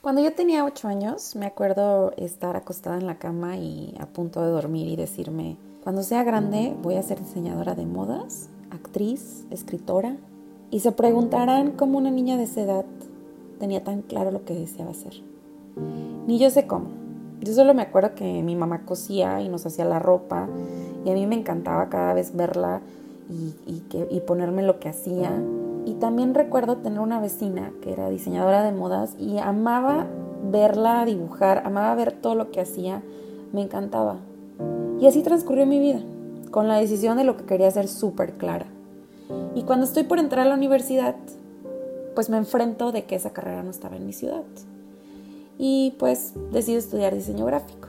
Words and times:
Cuando 0.00 0.22
yo 0.22 0.32
tenía 0.32 0.64
ocho 0.64 0.86
años, 0.86 1.34
me 1.34 1.46
acuerdo 1.46 2.12
estar 2.16 2.54
acostada 2.54 2.98
en 2.98 3.06
la 3.06 3.18
cama 3.18 3.56
y 3.56 3.96
a 3.98 4.06
punto 4.06 4.40
de 4.40 4.48
dormir 4.48 4.86
y 4.86 4.94
decirme, 4.94 5.56
cuando 5.82 6.04
sea 6.04 6.22
grande 6.22 6.76
voy 6.80 6.94
a 6.94 7.02
ser 7.02 7.18
diseñadora 7.18 7.74
de 7.74 7.84
modas, 7.84 8.48
actriz, 8.70 9.44
escritora. 9.50 10.16
Y 10.70 10.80
se 10.80 10.92
preguntarán 10.92 11.72
cómo 11.72 11.98
una 11.98 12.12
niña 12.12 12.36
de 12.36 12.44
esa 12.44 12.60
edad 12.60 12.84
tenía 13.58 13.82
tan 13.82 14.02
claro 14.02 14.30
lo 14.30 14.44
que 14.44 14.54
deseaba 14.54 14.92
hacer. 14.92 15.14
Ni 16.28 16.38
yo 16.38 16.48
sé 16.50 16.68
cómo. 16.68 16.90
Yo 17.40 17.52
solo 17.52 17.74
me 17.74 17.82
acuerdo 17.82 18.14
que 18.14 18.42
mi 18.44 18.54
mamá 18.54 18.84
cosía 18.84 19.40
y 19.40 19.48
nos 19.48 19.66
hacía 19.66 19.84
la 19.84 19.98
ropa 19.98 20.48
y 21.04 21.10
a 21.10 21.14
mí 21.14 21.26
me 21.26 21.34
encantaba 21.34 21.88
cada 21.88 22.14
vez 22.14 22.36
verla 22.36 22.82
y, 23.28 23.82
y 23.90 24.20
ponerme 24.20 24.62
lo 24.62 24.78
que 24.78 24.90
hacía 24.90 25.32
y 25.88 25.94
también 25.94 26.34
recuerdo 26.34 26.76
tener 26.76 27.00
una 27.00 27.18
vecina 27.18 27.72
que 27.80 27.94
era 27.94 28.10
diseñadora 28.10 28.62
de 28.62 28.72
modas 28.72 29.14
y 29.18 29.38
amaba 29.38 30.06
verla 30.44 31.06
dibujar, 31.06 31.62
amaba 31.64 31.94
ver 31.94 32.12
todo 32.12 32.34
lo 32.34 32.50
que 32.50 32.60
hacía, 32.60 33.02
me 33.54 33.62
encantaba. 33.62 34.18
Y 35.00 35.06
así 35.06 35.22
transcurrió 35.22 35.64
mi 35.64 35.78
vida, 35.78 36.00
con 36.50 36.68
la 36.68 36.76
decisión 36.76 37.16
de 37.16 37.24
lo 37.24 37.38
que 37.38 37.44
quería 37.44 37.68
hacer 37.68 37.88
súper 37.88 38.34
clara. 38.34 38.66
Y 39.54 39.62
cuando 39.62 39.86
estoy 39.86 40.02
por 40.04 40.18
entrar 40.18 40.44
a 40.44 40.50
la 40.50 40.56
universidad, 40.56 41.16
pues 42.14 42.28
me 42.28 42.36
enfrento 42.36 42.92
de 42.92 43.04
que 43.04 43.14
esa 43.14 43.32
carrera 43.32 43.62
no 43.62 43.70
estaba 43.70 43.96
en 43.96 44.04
mi 44.04 44.12
ciudad. 44.12 44.44
Y 45.56 45.94
pues 45.98 46.34
decido 46.52 46.78
estudiar 46.80 47.14
diseño 47.14 47.46
gráfico, 47.46 47.88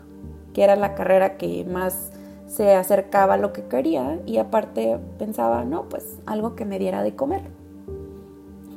que 0.53 0.63
era 0.63 0.77
la 0.77 0.95
carrera 0.95 1.35
que 1.35 1.65
más 1.65 2.11
se 2.47 2.75
acercaba 2.75 3.33
a 3.33 3.37
lo 3.37 3.51
que 3.51 3.63
quería 3.63 4.21
y 4.25 4.37
aparte 4.37 4.97
pensaba, 5.17 5.65
no, 5.65 5.89
pues 5.89 6.17
algo 6.25 6.55
que 6.55 6.63
me 6.63 6.79
diera 6.79 7.03
de 7.03 7.13
comer. 7.13 7.59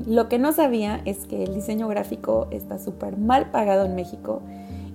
Lo 0.06 0.28
que 0.28 0.38
no 0.38 0.52
sabía 0.52 1.00
es 1.04 1.26
que 1.26 1.44
el 1.44 1.54
diseño 1.54 1.86
gráfico 1.86 2.48
está 2.50 2.78
súper 2.78 3.16
mal 3.16 3.50
pagado 3.52 3.84
en 3.84 3.94
México 3.94 4.42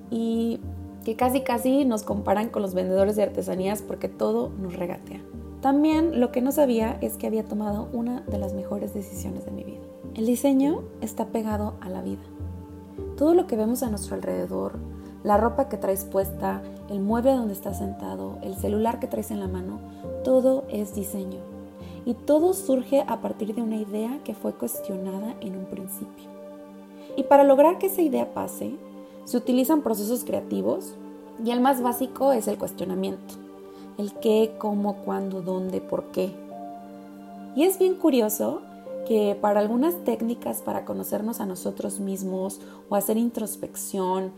y 0.10 0.60
que 1.06 1.16
casi 1.16 1.42
casi 1.42 1.86
nos 1.86 2.04
comparan 2.04 2.50
con 2.50 2.62
los 2.62 2.74
vendedores 2.74 3.16
de 3.16 3.24
artesanías 3.24 3.82
porque 3.82 4.10
todo 4.10 4.50
nos 4.60 4.76
regatea. 4.76 5.22
También 5.62 6.20
lo 6.20 6.32
que 6.34 6.42
no 6.42 6.52
sabía 6.52 6.98
es 7.00 7.16
que 7.16 7.26
había 7.26 7.46
tomado 7.46 7.88
una 7.94 8.22
de 8.22 8.38
las 8.38 8.54
mejores 8.54 8.94
decisiones 8.94 9.46
de 9.46 9.52
mi 9.52 9.64
vida. 9.64 9.82
El 10.16 10.26
diseño 10.26 10.84
está 11.00 11.28
pegado 11.28 11.76
a 11.80 11.90
la 11.90 12.02
vida. 12.02 12.24
Todo 13.16 13.34
lo 13.34 13.48
que 13.48 13.56
vemos 13.56 13.84
a 13.84 13.90
nuestro 13.90 14.16
alrededor, 14.16 14.74
la 15.24 15.38
ropa 15.38 15.70
que 15.70 15.78
traes 15.78 16.04
puesta, 16.04 16.62
el 16.90 17.00
mueble 17.00 17.32
donde 17.32 17.54
estás 17.54 17.78
sentado, 17.78 18.40
el 18.42 18.56
celular 18.56 19.00
que 19.00 19.08
traes 19.08 19.32
en 19.32 19.40
la 19.40 19.48
mano, 19.48 19.80
todo 20.26 20.66
es 20.70 20.94
diseño 20.94 21.57
y 22.08 22.14
todo 22.14 22.54
surge 22.54 23.04
a 23.06 23.20
partir 23.20 23.54
de 23.54 23.62
una 23.62 23.76
idea 23.76 24.22
que 24.24 24.34
fue 24.34 24.54
cuestionada 24.54 25.36
en 25.42 25.58
un 25.58 25.66
principio. 25.66 26.30
Y 27.18 27.24
para 27.24 27.44
lograr 27.44 27.80
que 27.80 27.88
esa 27.88 28.02
idea 28.02 28.34
pase, 28.34 28.78
se 29.26 29.36
utilizan 29.36 29.82
procesos 29.82 30.24
creativos 30.24 30.96
y 31.44 31.52
el 31.52 31.60
más 31.60 31.82
básico 31.82 32.32
es 32.32 32.48
el 32.48 32.58
cuestionamiento. 32.58 33.34
El 33.98 34.14
qué, 34.14 34.56
cómo, 34.58 35.04
cuándo, 35.04 35.42
dónde, 35.42 35.82
por 35.82 36.06
qué. 36.06 36.32
Y 37.58 37.66
es 37.66 37.78
bien 37.78 37.96
curioso 37.96 38.62
que 39.06 39.38
para 39.42 39.60
algunas 39.60 40.06
técnicas 40.06 40.62
para 40.62 40.86
conocernos 40.86 41.42
a 41.42 41.46
nosotros 41.46 42.00
mismos 42.00 42.62
o 42.88 42.96
hacer 42.96 43.18
introspección, 43.18 44.32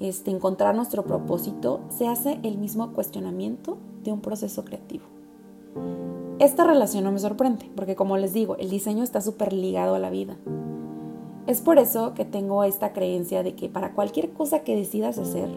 este, 0.00 0.30
encontrar 0.30 0.74
nuestro 0.74 1.04
propósito, 1.04 1.80
se 1.90 2.08
hace 2.08 2.40
el 2.44 2.56
mismo 2.56 2.94
cuestionamiento 2.94 3.76
de 4.04 4.10
un 4.10 4.22
proceso 4.22 4.64
creativo. 4.64 5.04
Esta 6.40 6.64
relación 6.64 7.04
no 7.04 7.12
me 7.12 7.18
sorprende, 7.18 7.70
porque 7.76 7.94
como 7.94 8.16
les 8.16 8.32
digo, 8.32 8.56
el 8.56 8.70
diseño 8.70 9.04
está 9.04 9.20
súper 9.20 9.52
ligado 9.52 9.94
a 9.94 9.98
la 9.98 10.08
vida. 10.08 10.38
Es 11.46 11.60
por 11.60 11.78
eso 11.78 12.14
que 12.14 12.24
tengo 12.24 12.64
esta 12.64 12.94
creencia 12.94 13.42
de 13.42 13.54
que 13.54 13.68
para 13.68 13.92
cualquier 13.92 14.30
cosa 14.30 14.60
que 14.60 14.74
decidas 14.74 15.18
hacer, 15.18 15.50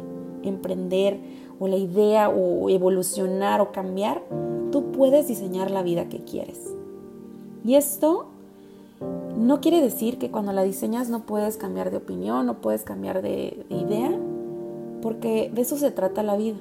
emprender, 0.44 1.22
o 1.58 1.70
la 1.70 1.78
idea, 1.78 2.28
o 2.28 2.70
evolucionar, 2.70 3.62
o 3.62 3.72
cambiar, 3.72 4.24
tú 4.74 4.92
puedes 4.92 5.30
diseñar 5.30 5.72
la 5.72 5.84
vida 5.84 6.10
que 6.10 6.20
quieres. 6.26 6.60
Y 7.64 7.76
esto 7.76 8.26
no 9.38 9.62
quiere 9.62 9.82
decir 9.82 10.18
que 10.18 10.32
cuando 10.32 10.52
la 10.52 10.64
diseñas 10.64 11.08
no 11.08 11.22
puedes 11.22 11.56
cambiar 11.56 11.92
de 11.92 11.98
opinión, 11.98 12.46
no 12.46 12.56
puedes 12.56 12.84
cambiar 12.84 13.22
de, 13.22 13.66
de 13.70 13.76
idea, 13.78 14.12
porque 15.02 15.50
de 15.54 15.62
eso 15.62 15.78
se 15.78 15.92
trata 15.92 16.24
la 16.24 16.36
vida 16.36 16.58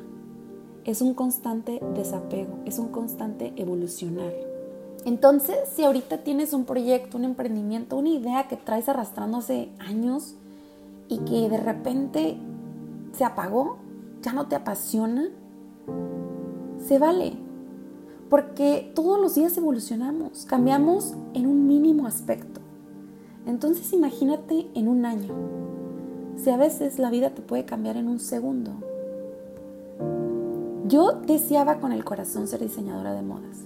es 0.85 1.03
un 1.03 1.15
constante 1.15 1.81
desapego, 1.95 2.59
es 2.65 2.79
un 2.79 2.89
constante 2.89 3.53
evolucionar. 3.57 4.33
Entonces, 5.05 5.57
si 5.75 5.85
ahorita 5.85 6.19
tienes 6.19 6.53
un 6.53 6.65
proyecto, 6.65 7.19
un 7.19 7.25
emprendimiento, 7.25 7.97
una 7.97 8.11
idea 8.11 8.49
que 8.49 8.57
traes 8.57 8.89
arrastrando 8.89 9.39
hace 9.39 9.69
años 9.79 10.35
y 11.09 11.19
que 11.19 11.49
de 11.49 11.57
repente 11.57 12.37
se 13.13 13.25
apagó, 13.25 13.79
ya 14.23 14.33
no 14.33 14.47
te 14.47 14.55
apasiona, 14.55 15.29
se 16.79 16.99
vale. 16.99 17.33
Porque 18.31 18.91
todos 18.95 19.21
los 19.21 19.35
días 19.35 19.57
evolucionamos, 19.57 20.47
cambiamos 20.47 21.15
en 21.35 21.47
un 21.47 21.67
mínimo 21.67 22.07
aspecto. 22.07 22.61
Entonces 23.45 23.93
imagínate 23.93 24.69
en 24.75 24.89
un 24.89 25.05
año. 25.05 25.35
Si 26.37 26.49
a 26.49 26.57
veces 26.57 26.99
la 26.99 27.11
vida 27.11 27.31
te 27.31 27.43
puede 27.43 27.65
cambiar 27.65 27.97
en 27.97 28.09
un 28.09 28.21
segundo, 28.21 28.71
yo 30.87 31.13
deseaba 31.13 31.79
con 31.79 31.93
el 31.93 32.05
corazón 32.05 32.49
ser 32.49 32.61
diseñadora 32.61 33.15
de 33.15 33.23
modas 33.23 33.65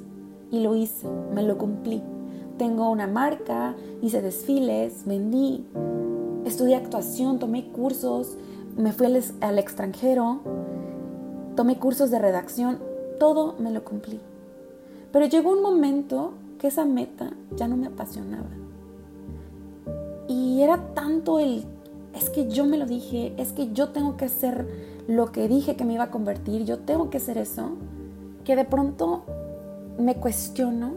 y 0.50 0.60
lo 0.60 0.74
hice, 0.76 1.08
me 1.34 1.42
lo 1.42 1.58
cumplí. 1.58 2.02
Tengo 2.58 2.90
una 2.90 3.06
marca, 3.06 3.74
hice 4.02 4.22
desfiles, 4.22 5.02
vendí, 5.04 5.66
estudié 6.44 6.76
actuación, 6.76 7.38
tomé 7.38 7.68
cursos, 7.68 8.36
me 8.76 8.92
fui 8.92 9.06
al, 9.40 9.58
extranjero, 9.58 10.40
tomé 11.54 11.78
cursos 11.78 12.10
de 12.10 12.18
redacción, 12.18 12.78
todo 13.18 13.54
me 13.58 13.70
lo 13.70 13.84
cumplí. 13.84 14.20
Pero 15.12 15.26
llegó 15.26 15.52
un 15.52 15.62
momento 15.62 16.32
que 16.58 16.68
esa 16.68 16.84
meta 16.84 17.32
ya 17.56 17.68
no 17.68 17.76
me 17.76 17.86
apasionaba. 17.86 18.48
Y 20.28 20.62
era 20.62 20.94
tanto 20.94 21.38
el, 21.38 21.64
es 22.16 22.30
que 22.30 22.48
yo 22.48 22.64
me 22.64 22.78
lo 22.78 22.86
dije, 22.86 23.34
es 23.36 23.52
que 23.52 23.72
yo 23.72 23.90
tengo 23.90 24.16
que 24.16 24.28
ser 24.28 24.66
lo 25.06 25.32
que 25.32 25.48
dije 25.48 25.76
que 25.76 25.84
me 25.84 25.92
iba 25.94 26.04
a 26.04 26.10
convertir, 26.10 26.64
yo 26.64 26.78
tengo 26.78 27.10
que 27.10 27.20
ser 27.20 27.36
eso, 27.38 27.72
que 28.44 28.56
de 28.56 28.64
pronto 28.64 29.24
me 29.98 30.16
cuestiono 30.16 30.94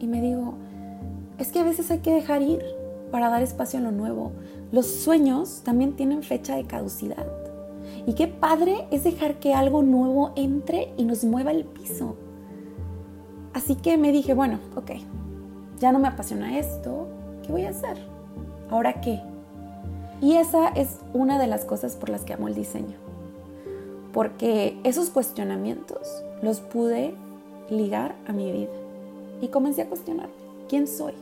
y 0.00 0.08
me 0.08 0.20
digo, 0.20 0.54
es 1.38 1.52
que 1.52 1.60
a 1.60 1.64
veces 1.64 1.90
hay 1.90 2.00
que 2.00 2.12
dejar 2.12 2.42
ir 2.42 2.62
para 3.10 3.28
dar 3.28 3.42
espacio 3.42 3.78
a 3.78 3.82
lo 3.82 3.92
nuevo. 3.92 4.32
Los 4.72 4.86
sueños 4.86 5.62
también 5.64 5.94
tienen 5.94 6.22
fecha 6.22 6.56
de 6.56 6.64
caducidad. 6.64 7.26
Y 8.06 8.14
qué 8.14 8.26
padre 8.26 8.86
es 8.90 9.04
dejar 9.04 9.38
que 9.38 9.54
algo 9.54 9.82
nuevo 9.82 10.32
entre 10.34 10.92
y 10.96 11.04
nos 11.04 11.24
mueva 11.24 11.52
el 11.52 11.64
piso. 11.64 12.16
Así 13.52 13.76
que 13.76 13.96
me 13.96 14.12
dije, 14.12 14.34
bueno, 14.34 14.58
ok, 14.74 14.92
ya 15.78 15.92
no 15.92 15.98
me 15.98 16.08
apasiona 16.08 16.58
esto, 16.58 17.06
¿qué 17.42 17.52
voy 17.52 17.62
a 17.62 17.70
hacer? 17.70 17.96
¿Ahora 18.68 19.00
qué? 19.00 19.20
Y 20.20 20.36
esa 20.36 20.68
es 20.68 20.98
una 21.12 21.38
de 21.38 21.46
las 21.46 21.64
cosas 21.64 21.96
por 21.96 22.08
las 22.08 22.22
que 22.22 22.32
amo 22.32 22.48
el 22.48 22.54
diseño 22.54 22.96
porque 24.16 24.78
esos 24.82 25.10
cuestionamientos 25.10 26.24
los 26.40 26.60
pude 26.60 27.12
ligar 27.68 28.14
a 28.26 28.32
mi 28.32 28.50
vida. 28.50 28.72
Y 29.42 29.48
comencé 29.48 29.82
a 29.82 29.90
cuestionarme, 29.90 30.32
¿quién 30.70 30.88
soy? 30.88 31.12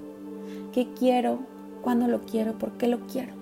¿Qué 0.72 0.86
quiero? 0.96 1.40
¿Cuándo 1.82 2.06
lo 2.06 2.20
quiero? 2.20 2.52
¿Por 2.52 2.70
qué 2.78 2.86
lo 2.86 3.00
quiero? 3.08 3.32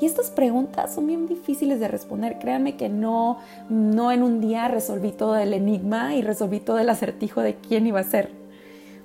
Y 0.00 0.06
estas 0.06 0.30
preguntas 0.30 0.92
son 0.92 1.06
bien 1.06 1.28
difíciles 1.28 1.78
de 1.78 1.86
responder. 1.86 2.40
Créanme 2.40 2.76
que 2.76 2.88
no, 2.88 3.38
no 3.68 4.10
en 4.10 4.24
un 4.24 4.40
día 4.40 4.66
resolví 4.66 5.12
todo 5.12 5.36
el 5.36 5.54
enigma 5.54 6.16
y 6.16 6.22
resolví 6.22 6.58
todo 6.58 6.80
el 6.80 6.90
acertijo 6.90 7.42
de 7.42 7.54
quién 7.54 7.86
iba 7.86 8.00
a 8.00 8.02
ser. 8.02 8.32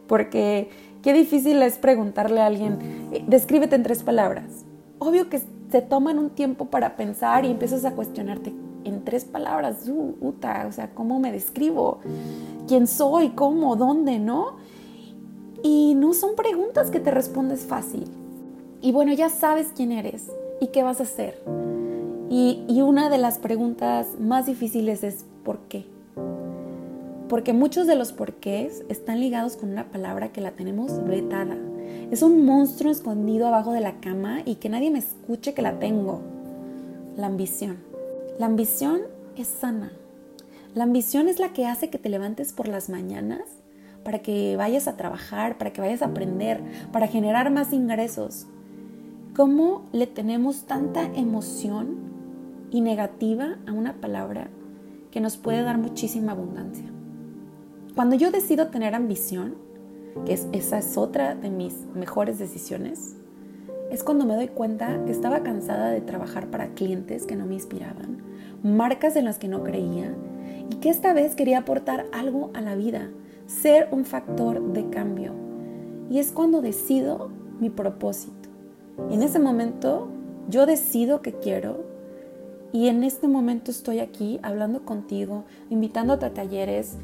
Porque 0.07 0.71
qué 1.03 1.13
difícil 1.13 1.61
es 1.61 1.77
preguntarle 1.77 2.41
a 2.41 2.47
alguien, 2.47 2.79
eh, 3.11 3.23
descríbete 3.27 3.75
en 3.75 3.83
tres 3.83 4.01
palabras. 4.01 4.65
Obvio 5.03 5.29
que 5.29 5.41
se 5.71 5.81
toman 5.81 6.19
un 6.19 6.29
tiempo 6.29 6.65
para 6.65 6.95
pensar 6.95 7.43
y 7.43 7.49
empiezas 7.49 7.85
a 7.85 7.95
cuestionarte 7.95 8.53
en 8.83 9.03
tres 9.03 9.25
palabras, 9.25 9.89
uh, 9.89 10.15
uta, 10.21 10.67
o 10.69 10.71
sea, 10.71 10.91
¿cómo 10.91 11.19
me 11.19 11.31
describo? 11.31 12.01
¿Quién 12.67 12.85
soy? 12.85 13.29
¿Cómo? 13.29 13.75
¿Dónde? 13.75 14.19
¿No? 14.19 14.57
Y 15.63 15.95
no 15.95 16.13
son 16.13 16.35
preguntas 16.35 16.91
que 16.91 16.99
te 16.99 17.09
respondes 17.09 17.61
fácil. 17.61 18.03
Y 18.79 18.91
bueno, 18.91 19.11
ya 19.13 19.29
sabes 19.29 19.69
quién 19.75 19.91
eres 19.91 20.29
y 20.59 20.67
qué 20.67 20.83
vas 20.83 20.99
a 20.99 21.03
hacer. 21.03 21.41
Y, 22.29 22.63
y 22.67 22.83
una 22.83 23.09
de 23.09 23.17
las 23.17 23.39
preguntas 23.39 24.19
más 24.19 24.45
difíciles 24.45 25.03
es 25.03 25.25
¿por 25.43 25.61
qué? 25.61 25.83
Porque 27.27 27.53
muchos 27.53 27.87
de 27.87 27.95
los 27.95 28.11
porqués 28.11 28.83
están 28.87 29.19
ligados 29.19 29.57
con 29.57 29.71
una 29.71 29.85
palabra 29.85 30.31
que 30.31 30.41
la 30.41 30.51
tenemos 30.51 31.03
vetada. 31.05 31.57
Es 32.11 32.21
un 32.21 32.45
monstruo 32.45 32.91
escondido 32.91 33.47
abajo 33.47 33.71
de 33.71 33.81
la 33.81 33.99
cama 33.99 34.41
y 34.45 34.55
que 34.55 34.69
nadie 34.69 34.91
me 34.91 34.99
escuche 34.99 35.53
que 35.53 35.61
la 35.61 35.79
tengo. 35.79 36.21
La 37.15 37.27
ambición. 37.27 37.77
La 38.39 38.47
ambición 38.47 39.01
es 39.37 39.47
sana. 39.47 39.91
La 40.75 40.83
ambición 40.83 41.27
es 41.27 41.39
la 41.39 41.53
que 41.53 41.67
hace 41.67 41.89
que 41.89 41.97
te 41.97 42.09
levantes 42.09 42.53
por 42.53 42.67
las 42.67 42.89
mañanas 42.89 43.43
para 44.03 44.19
que 44.19 44.55
vayas 44.55 44.87
a 44.87 44.97
trabajar, 44.97 45.57
para 45.57 45.73
que 45.73 45.81
vayas 45.81 46.01
a 46.01 46.07
aprender, 46.07 46.61
para 46.91 47.07
generar 47.07 47.51
más 47.51 47.73
ingresos. 47.73 48.47
cómo 49.35 49.83
le 49.93 50.07
tenemos 50.07 50.63
tanta 50.65 51.05
emoción 51.15 51.95
y 52.69 52.81
negativa 52.81 53.57
a 53.65 53.71
una 53.71 53.93
palabra 54.01 54.49
que 55.09 55.21
nos 55.21 55.37
puede 55.37 55.63
dar 55.63 55.77
muchísima 55.77 56.33
abundancia. 56.33 56.85
Cuando 57.95 58.15
yo 58.17 58.31
decido 58.31 58.67
tener 58.67 58.93
ambición, 58.93 59.55
que 60.25 60.33
esa 60.33 60.77
es 60.77 60.97
otra 60.97 61.35
de 61.35 61.49
mis 61.49 61.73
mejores 61.93 62.39
decisiones, 62.39 63.15
es 63.91 64.03
cuando 64.03 64.25
me 64.25 64.35
doy 64.35 64.47
cuenta 64.47 65.03
que 65.05 65.11
estaba 65.11 65.43
cansada 65.43 65.91
de 65.91 66.01
trabajar 66.01 66.49
para 66.49 66.73
clientes 66.73 67.25
que 67.25 67.35
no 67.35 67.45
me 67.45 67.55
inspiraban, 67.55 68.23
marcas 68.63 69.15
en 69.15 69.25
las 69.25 69.37
que 69.37 69.49
no 69.49 69.63
creía 69.63 70.15
y 70.69 70.75
que 70.75 70.89
esta 70.89 71.13
vez 71.13 71.35
quería 71.35 71.59
aportar 71.59 72.05
algo 72.13 72.51
a 72.53 72.61
la 72.61 72.75
vida, 72.75 73.09
ser 73.47 73.89
un 73.91 74.05
factor 74.05 74.61
de 74.73 74.89
cambio. 74.89 75.33
Y 76.09 76.19
es 76.19 76.31
cuando 76.31 76.61
decido 76.61 77.31
mi 77.59 77.69
propósito. 77.69 78.49
En 79.09 79.21
ese 79.21 79.39
momento 79.39 80.07
yo 80.49 80.65
decido 80.65 81.21
que 81.21 81.33
quiero 81.33 81.83
y 82.71 82.87
en 82.87 83.03
este 83.03 83.27
momento 83.27 83.71
estoy 83.71 83.99
aquí 83.99 84.39
hablando 84.43 84.85
contigo, 84.85 85.43
invitándote 85.69 86.25
a 86.25 86.33
talleres, 86.33 86.95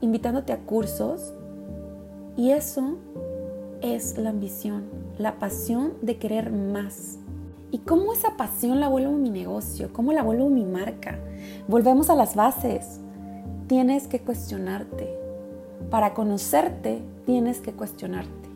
invitándote 0.00 0.52
a 0.52 0.58
cursos. 0.58 1.34
Y 2.36 2.50
eso 2.50 2.96
es 3.82 4.16
la 4.16 4.30
ambición, 4.30 4.84
la 5.18 5.38
pasión 5.38 5.92
de 6.00 6.16
querer 6.16 6.50
más. 6.50 7.18
¿Y 7.70 7.78
cómo 7.78 8.12
esa 8.12 8.36
pasión 8.36 8.80
la 8.80 8.88
vuelvo 8.88 9.12
mi 9.12 9.30
negocio? 9.30 9.92
¿Cómo 9.92 10.12
la 10.12 10.22
vuelvo 10.22 10.48
mi 10.48 10.64
marca? 10.64 11.18
Volvemos 11.68 12.10
a 12.10 12.14
las 12.14 12.34
bases. 12.34 13.00
Tienes 13.66 14.06
que 14.06 14.20
cuestionarte. 14.20 15.08
Para 15.90 16.14
conocerte, 16.14 17.02
tienes 17.26 17.60
que 17.60 17.72
cuestionarte. 17.72 18.48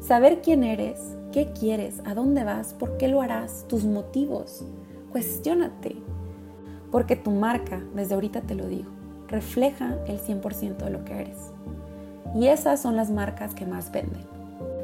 Saber 0.00 0.40
quién 0.42 0.62
eres, 0.62 1.00
qué 1.32 1.52
quieres, 1.52 2.00
a 2.04 2.14
dónde 2.14 2.44
vas, 2.44 2.72
por 2.74 2.98
qué 2.98 3.08
lo 3.08 3.20
harás, 3.20 3.64
tus 3.68 3.84
motivos. 3.84 4.64
Cuestiónate. 5.10 5.96
Porque 6.92 7.16
tu 7.16 7.30
marca, 7.30 7.82
desde 7.94 8.14
ahorita 8.14 8.42
te 8.42 8.54
lo 8.54 8.66
digo, 8.66 8.90
refleja 9.26 9.98
el 10.06 10.20
100% 10.20 10.76
de 10.76 10.90
lo 10.90 11.04
que 11.04 11.20
eres. 11.20 11.52
Y 12.34 12.48
esas 12.48 12.80
son 12.80 12.96
las 12.96 13.10
marcas 13.10 13.54
que 13.54 13.66
más 13.66 13.90
venden. 13.90 14.22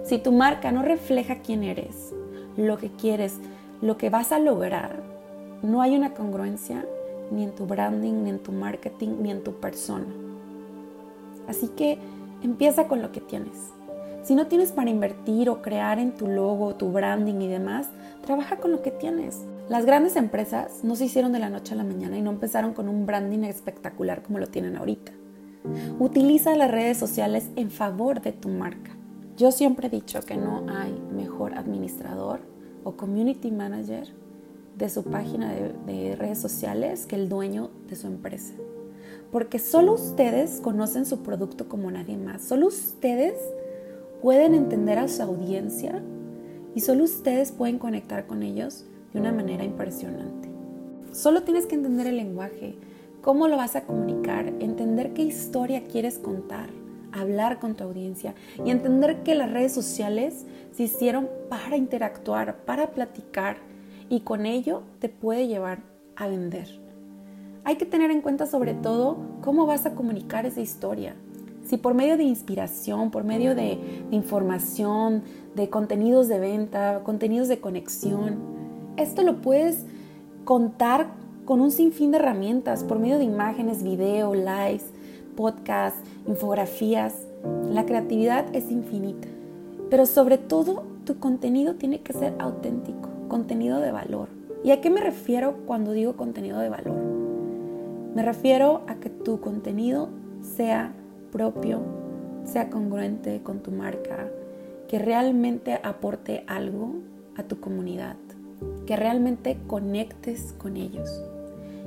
Si 0.05 0.19
tu 0.19 0.33
marca 0.33 0.73
no 0.73 0.83
refleja 0.83 1.37
quién 1.37 1.63
eres, 1.63 2.13
lo 2.57 2.77
que 2.79 2.91
quieres, 2.91 3.37
lo 3.81 3.97
que 3.97 4.11
vas 4.11 4.33
a 4.33 4.39
lograr, 4.39 5.03
no 5.63 5.83
hay 5.83 5.97
una 5.97 6.15
congruencia 6.15 6.85
ni 7.31 7.45
en 7.45 7.55
tu 7.55 7.67
branding, 7.67 8.25
ni 8.25 8.31
en 8.31 8.39
tu 8.39 8.53
marketing, 8.53 9.17
ni 9.23 9.31
en 9.31 9.43
tu 9.43 9.55
persona. 9.55 10.07
Así 11.49 11.69
que 11.69 11.99
empieza 12.43 12.87
con 12.87 13.03
lo 13.03 13.13
que 13.13 13.21
tienes. 13.21 13.57
Si 14.23 14.35
no 14.35 14.47
tienes 14.47 14.73
para 14.73 14.91
invertir 14.91 15.51
o 15.51 15.61
crear 15.61 15.99
en 15.99 16.13
tu 16.13 16.27
logo, 16.27 16.75
tu 16.77 16.91
branding 16.91 17.41
y 17.41 17.49
demás, 17.49 17.89
trabaja 18.25 18.57
con 18.57 18.73
lo 18.73 18.83
que 18.83 18.91
tienes. 18.91 19.41
Las 19.69 19.85
grandes 19.85 20.17
empresas 20.17 20.81
no 20.83 20.97
se 20.97 21.07
hicieron 21.07 21.33
de 21.33 21.39
la 21.39 21.51
noche 21.51 21.75
a 21.75 21.77
la 21.77 21.85
mañana 21.85 22.17
y 22.17 22.23
no 22.23 22.31
empezaron 22.31 22.75
con 22.75 22.89
un 22.89 23.07
branding 23.07 23.45
espectacular 23.45 24.23
como 24.23 24.39
lo 24.39 24.47
tienen 24.47 24.77
ahorita. 24.77 25.13
Utiliza 25.99 26.57
las 26.57 26.71
redes 26.71 26.99
sociales 26.99 27.49
en 27.57 27.71
favor 27.71 28.21
de 28.21 28.33
tu 28.33 28.49
marca. 28.49 28.91
Yo 29.37 29.51
siempre 29.51 29.87
he 29.87 29.91
dicho 29.91 30.21
que 30.21 30.37
no 30.37 30.67
hay 30.69 30.93
mejor 31.15 31.55
administrador 31.55 32.41
o 32.85 32.93
community 32.93 33.51
manager 33.51 34.09
de 34.77 34.89
su 34.89 35.05
página 35.05 35.53
de, 35.53 36.17
redes 36.17 36.39
sociales 36.39 37.07
que 37.07 37.17
el 37.17 37.29
dueño 37.29 37.71
de 37.89 37.97
su 37.97 38.07
empresa. 38.07 38.55
Porque 39.33 39.59
solo 39.59 39.95
ustedes 39.95 40.61
conocen 40.61 41.07
su 41.07 41.23
producto 41.23 41.69
como 41.69 41.91
nadie 41.91 42.17
más. 42.17 42.43
Solo 42.43 42.69
ustedes 42.69 43.35
pueden 44.23 44.55
entender 44.55 44.99
a 44.99 45.09
su 45.09 45.23
audiencia 45.23 46.03
y 46.75 46.81
solo 46.81 47.05
ustedes 47.05 47.53
pueden 47.53 47.79
conectar 47.79 48.27
con 48.27 48.43
ellos 48.43 48.85
de 49.13 49.21
una 49.21 49.33
manera 49.33 49.65
impresionante. 49.65 50.49
Solo 51.13 51.43
tienes 51.43 51.67
que 51.67 51.77
entender 51.77 52.07
el 52.07 52.17
lenguaje, 52.17 52.77
cómo 53.25 53.49
lo 53.49 53.57
vas 53.57 53.75
a 53.75 53.85
comunicar, 53.85 54.53
entender 54.61 55.15
qué 55.15 55.23
historia 55.23 55.85
quieres 55.91 56.19
contar, 56.19 56.69
hablar 57.11 57.59
con 57.59 57.75
tu 57.75 57.85
audiencia 57.85 58.35
y 58.63 58.71
entender 58.71 59.23
que 59.23 59.35
las 59.35 59.51
redes 59.51 59.73
sociales 59.73 60.45
se 60.73 60.83
hicieron 60.83 61.31
para 61.49 61.79
interactuar, 61.79 62.65
para 62.67 62.91
platicar 62.91 63.57
y 64.11 64.21
con 64.21 64.45
ello 64.45 64.83
te 64.99 65.09
puede 65.09 65.49
llevar 65.49 65.79
a 66.17 66.29
vender. 66.29 66.69
Hay 67.65 67.77
que 67.77 67.87
tener 67.87 68.11
en 68.11 68.21
cuenta 68.21 68.45
sobre 68.45 68.75
todo 68.75 69.17
cómo 69.41 69.65
vas 69.65 69.87
a 69.87 69.95
comunicar 69.95 70.45
esa 70.45 70.61
historia. 70.61 71.17
Si 71.65 71.79
por 71.79 71.95
medio 71.95 72.19
de 72.19 72.25
inspiración, 72.25 73.11
por 73.11 73.25
medio 73.25 73.55
de, 73.55 73.79
información, 74.11 75.23
de 75.57 75.71
contenidos 75.71 76.29
de 76.29 76.41
venta, 76.41 77.01
contenidos 77.05 77.49
de 77.49 77.59
conexión, 77.59 78.37
esto 78.99 79.23
lo 79.23 79.41
puedes 79.41 79.87
contar 80.45 81.24
con 81.45 81.61
un 81.61 81.71
sinfín 81.71 82.11
de 82.11 82.19
herramientas 82.19 82.85
por 82.85 82.99
medio 82.99 83.19
de 83.19 83.25
imágenes, 83.25 83.83
video, 83.83 84.35
lives, 84.35 84.85
podcasts, 85.37 86.01
infografías. 86.27 87.15
La 87.71 87.85
creatividad 87.85 88.47
es 88.55 88.71
infinita. 88.71 89.29
Pero 89.91 90.07
sobre 90.07 90.39
todo, 90.39 90.85
tu 91.05 91.19
contenido 91.19 91.75
tiene 91.75 92.01
que 92.01 92.15
ser 92.15 92.35
auténtico, 92.39 93.11
contenido 93.29 93.81
de 93.81 93.93
valor. 93.93 94.29
¿Y 94.63 94.71
a 94.71 94.81
qué 94.81 94.89
me 94.89 95.01
refiero 95.01 95.59
cuando 95.67 95.93
digo 95.93 96.17
contenido 96.17 96.59
de 96.59 96.71
valor? 96.71 96.97
Me 98.15 98.23
refiero 98.23 98.83
a 98.87 98.95
que 98.97 99.11
tu 99.11 99.41
contenido 99.41 100.09
sea 100.41 100.95
propio, 101.31 101.81
sea 102.45 102.71
congruente 102.71 103.43
con 103.43 103.61
tu 103.61 103.71
marca, 103.71 104.29
que 104.89 104.99
realmente 104.99 105.79
aporte 105.83 106.45
algo 106.47 106.95
a 107.37 107.43
tu 107.43 107.61
comunidad 107.61 108.17
que 108.87 108.97
realmente 108.97 109.59
conectes 109.67 110.55
con 110.59 110.77
ellos. 110.77 111.23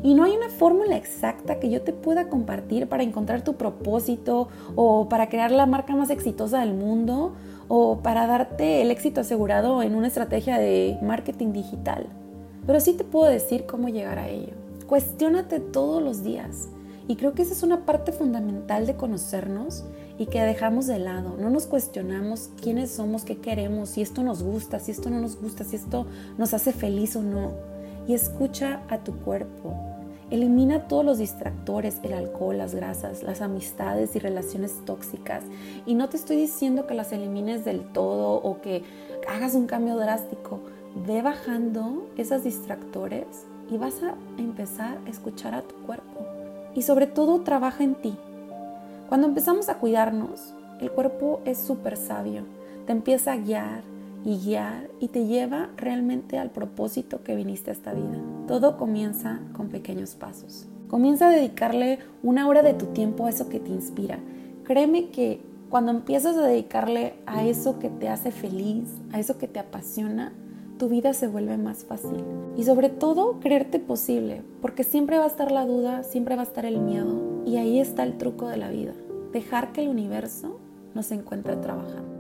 Y 0.04 0.14
no 0.14 0.24
hay 0.24 0.32
una 0.36 0.50
fórmula 0.50 0.96
exacta 0.96 1.60
que 1.60 1.70
yo 1.70 1.82
te 1.82 1.92
pueda 1.92 2.30
compartir 2.30 2.88
para 2.88 3.04
encontrar 3.04 3.44
tu 3.44 3.56
propósito 3.56 4.48
o 4.76 5.10
para 5.10 5.28
crear 5.28 5.52
la 5.52 5.66
marca 5.66 5.96
más 5.96 6.10
exitosa 6.10 6.60
del 6.60 6.74
mundo 6.74 7.34
o 7.68 8.00
para 8.00 8.28
darte 8.28 8.82
el 8.82 8.92
éxito 8.92 9.22
asegurado 9.22 9.82
en 9.82 9.96
una 9.96 10.08
estrategia 10.08 10.60
de 10.60 10.98
marketing 11.02 11.52
digital. 11.52 12.08
Pero 12.66 12.80
sí 12.80 12.94
te 12.94 13.04
puedo 13.04 13.30
decir 13.30 13.66
cómo 13.66 13.90
llegar 13.90 14.20
a 14.20 14.30
ello. 14.30 14.54
Cuestiónate 14.88 15.60
todos 15.60 16.02
los 16.02 16.24
días. 16.24 16.70
Y 17.10 17.16
creo 17.16 17.34
que 17.34 17.42
esa 17.42 17.54
es 17.54 17.64
una 17.64 17.86
parte 17.86 18.12
fundamental 18.12 18.86
de 18.86 18.96
conocernos 18.96 19.86
y 20.18 20.26
que 20.26 20.42
dejamos 20.42 20.88
de 20.88 21.00
lado. 21.00 21.38
No 21.40 21.50
nos 21.50 21.66
cuestionamos 21.66 22.50
quiénes 22.62 22.92
somos, 22.92 23.24
qué 23.24 23.38
queremos, 23.38 23.90
si 23.90 24.02
esto 24.02 24.24
nos 24.24 24.44
gusta, 24.44 24.80
si 24.80 24.92
esto 24.92 25.10
no 25.10 25.22
nos 25.22 25.40
gusta, 25.40 25.64
si 25.64 25.78
esto 25.78 26.06
nos 26.38 26.54
hace 26.54 26.74
feliz 26.74 27.16
o 27.16 27.24
no. 27.24 27.77
Y 28.08 28.14
escucha 28.14 28.82
a 28.90 29.00
tu 29.00 29.18
cuerpo. 29.18 29.76
Elimina 30.30 30.88
todos 30.88 31.06
los 31.06 31.18
distractores, 31.20 32.00
el 32.04 32.14
alcohol, 32.14 32.58
las 32.58 32.76
grasas, 32.76 33.24
las 33.24 33.42
amistades 33.42 34.16
y 34.16 34.20
relaciones 34.20 34.84
tóxicas. 34.86 35.44
Y 35.86 35.96
no 35.96 36.10
te 36.10 36.18
estoy 36.18 36.36
diciendo 36.38 36.86
que 36.88 36.94
las 36.94 37.12
elimines 37.12 37.64
del 37.64 37.82
todo 37.94 38.34
o 38.34 38.62
que 38.62 38.84
hagas 39.28 39.56
un 39.56 39.68
cambio 39.68 39.96
drástico. 39.96 40.60
Ve 41.06 41.22
bajando 41.22 42.08
esos 42.18 42.44
distractores 42.44 43.26
y 43.70 43.78
vas 43.78 44.02
a 44.04 44.16
empezar 44.38 44.98
a 45.06 45.10
escuchar 45.10 45.54
a 45.54 45.62
tu 45.62 45.76
cuerpo. 45.86 46.26
Y 46.76 46.82
sobre 46.82 47.08
todo 47.08 47.42
trabaja 47.42 47.84
en 47.84 47.96
ti. 47.96 48.18
Cuando 49.10 49.28
empezamos 49.28 49.70
a 49.70 49.76
cuidarnos, 49.76 50.54
el 50.82 50.92
cuerpo 50.92 51.42
es 51.46 51.58
súper 51.58 51.98
sabio, 51.98 52.44
te 52.86 52.92
empieza 52.92 53.32
a 53.32 53.38
guiar 53.38 53.84
y 54.28 54.40
guiar 54.40 54.90
y 55.00 55.08
te 55.08 55.26
lleva 55.26 55.70
realmente 55.78 56.38
al 56.38 56.52
propósito 56.52 57.24
que 57.24 57.34
viniste 57.34 57.72
a 57.72 57.74
esta 57.74 57.94
vida. 57.94 58.22
Todo 58.46 58.76
comienza 58.76 59.40
con 59.54 59.70
pequeños 59.70 60.16
pasos. 60.16 60.68
Comienza 60.90 61.30
a 61.30 61.32
dedicarle 61.32 62.00
una 62.24 62.46
hora 62.50 62.62
de 62.62 62.74
tu 62.74 62.88
tiempo 62.88 63.26
a 63.26 63.30
eso 63.30 63.48
que 63.48 63.62
te 63.62 63.72
inspira. 63.72 64.20
Créeme 64.66 65.12
que 65.12 65.40
cuando 65.70 65.92
empiezas 65.92 66.36
a 66.36 66.46
dedicarle 66.46 67.14
a 67.26 67.46
eso 67.46 67.80
que 67.80 67.90
te 67.90 68.10
hace 68.10 68.32
feliz, 68.32 68.90
a 69.14 69.20
eso 69.20 69.38
que 69.38 69.48
te 69.48 69.60
apasiona, 69.60 70.34
tu 70.78 70.90
vida 70.90 71.14
se 71.14 71.28
vuelve 71.28 71.56
más 71.58 71.86
fácil. 71.86 72.22
Y 72.58 72.66
sobre 72.66 72.90
todo, 72.90 73.40
creerte 73.40 73.80
posible, 73.80 74.42
porque 74.62 74.84
siempre 74.84 75.20
va 75.20 75.24
a 75.24 75.28
estar 75.28 75.54
la 75.54 75.66
duda, 75.66 76.04
siempre 76.04 76.36
va 76.36 76.42
a 76.42 76.46
estar 76.46 76.66
el 76.66 76.80
miedo, 76.80 77.44
y 77.46 77.56
ahí 77.56 77.80
está 77.80 78.04
el 78.04 78.18
truco 78.18 78.50
de 78.50 78.58
la 78.58 78.70
vida, 78.70 78.94
dejar 79.32 79.72
que 79.72 79.84
el 79.84 79.88
universo 79.88 80.60
nos 80.94 81.12
encuentre 81.12 81.56
trabajando. 81.56 82.17